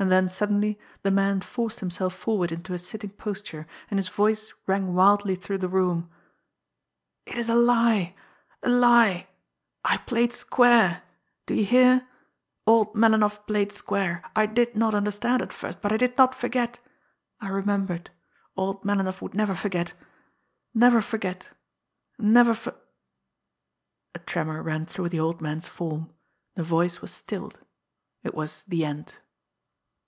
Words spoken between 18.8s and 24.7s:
Melinoff would never forget never forget never for" A tremor